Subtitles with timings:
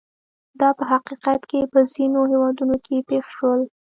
[0.59, 3.61] دا په حقیقت کې په ځینو هېوادونو کې پېښ شول.